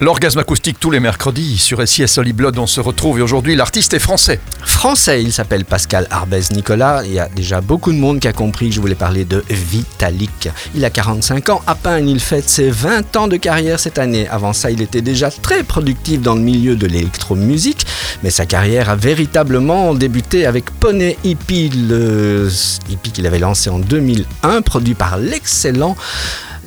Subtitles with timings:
[0.00, 3.98] L'orgasme acoustique tous les mercredis sur SIS Blood, on se retrouve et aujourd'hui l'artiste est
[3.98, 4.38] français.
[4.64, 7.02] Français, il s'appelle Pascal Arbez Nicolas.
[7.04, 9.42] Il y a déjà beaucoup de monde qui a compris que je voulais parler de
[9.50, 10.50] Vitalik.
[10.76, 14.28] Il a 45 ans à peine, il fête ses 20 ans de carrière cette année.
[14.28, 17.84] Avant ça, il était déjà très productif dans le milieu de l'électromusique,
[18.22, 22.48] mais sa carrière a véritablement débuté avec Poney Hippie, le
[22.88, 25.96] hippie qu'il avait lancé en 2001, produit par l'excellent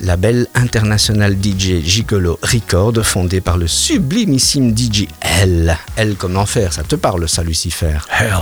[0.02, 5.76] label international DJ Gigolo Record, fondé par le sublimissime DJ L.
[5.96, 7.98] L comme l'enfer, ça te parle ça Lucifer?
[8.10, 8.32] Hell.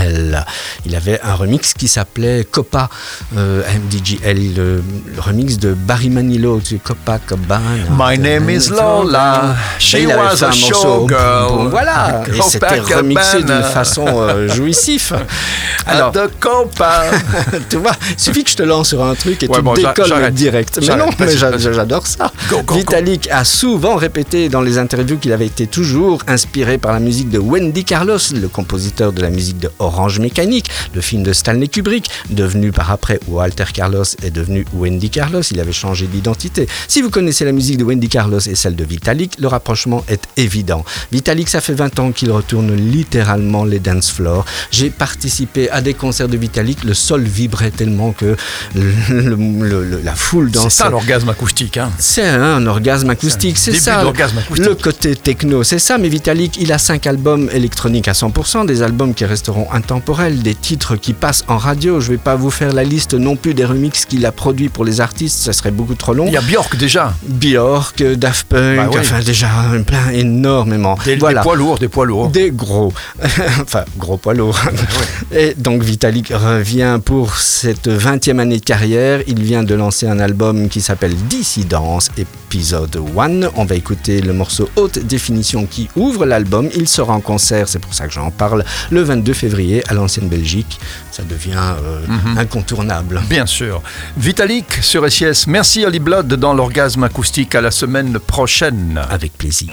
[0.00, 0.44] L.
[0.84, 2.88] Il avait un remix qui s'appelait Copa,
[3.36, 4.82] euh, DJ L, le,
[5.14, 7.60] le, remix de Barry Manilow, tu sais, Copa Cabana.
[7.90, 11.48] My name is Lola, she was a showgirl.
[11.48, 15.12] bon, voilà, et c'était remixé d'une façon euh, jouissif.
[15.86, 17.04] Alors, de Copa.
[17.70, 20.30] tu vois, suffit que je te lance sur un truc et Ouais, tu bon, décolles
[20.32, 20.80] direct.
[20.86, 22.32] Mais Non, mais j'adore ça.
[22.50, 22.74] Go, go, go.
[22.76, 27.30] Vitalik a souvent répété dans les interviews qu'il avait été toujours inspiré par la musique
[27.30, 31.68] de Wendy Carlos, le compositeur de la musique de Orange Mécanique, le film de Stanley
[31.68, 35.42] Kubrick, devenu par après Walter Carlos est devenu Wendy Carlos.
[35.50, 36.66] Il avait changé d'identité.
[36.88, 40.22] Si vous connaissez la musique de Wendy Carlos et celle de Vitalik, le rapprochement est
[40.36, 40.84] évident.
[41.12, 44.44] Vitalik, ça fait 20 ans qu'il retourne littéralement les dance floors.
[44.70, 46.84] J'ai participé à des concerts de Vitalik.
[46.84, 48.36] Le sol vibrait tellement que
[48.74, 50.75] le- le- le- la foule dansait.
[50.76, 51.76] Ça l'orgasme acoustique.
[51.78, 51.90] Hein.
[51.98, 54.00] C'est un orgasme acoustique, c'est ça.
[54.00, 54.58] acoustique.
[54.58, 55.98] Le côté techno, c'est ça.
[55.98, 60.54] Mais Vitalik, il a cinq albums électroniques à 100%, des albums qui resteront intemporels, des
[60.54, 62.00] titres qui passent en radio.
[62.00, 64.84] Je vais pas vous faire la liste non plus des remixes qu'il a produits pour
[64.84, 66.26] les artistes, ça serait beaucoup trop long.
[66.26, 67.12] Il y a Björk déjà.
[67.26, 68.98] Björk, Daft Punk, Bah oui.
[69.00, 69.48] enfin déjà
[69.86, 70.98] plein énormément.
[71.04, 71.40] Des, voilà.
[71.40, 72.28] des poids lourds, des poids lourds.
[72.28, 72.92] Des gros,
[73.62, 74.60] enfin gros poids lourds.
[75.34, 79.20] Et donc Vitalik revient pour cette 20e année de carrière.
[79.26, 83.48] Il vient de lancer un album qui s'appelle Dissidence, épisode 1.
[83.56, 86.68] On va écouter le morceau Haute Définition qui ouvre l'album.
[86.74, 90.28] Il sera en concert, c'est pour ça que j'en parle, le 22 février à l'ancienne
[90.28, 90.78] Belgique.
[91.10, 92.38] Ça devient euh, Mhm.
[92.38, 93.22] incontournable.
[93.28, 93.82] Bien sûr.
[94.16, 95.46] Vitalik sur SIS.
[95.46, 97.54] Merci Holy Blood dans l'orgasme acoustique.
[97.54, 99.00] À la semaine prochaine.
[99.10, 99.70] Avec plaisir.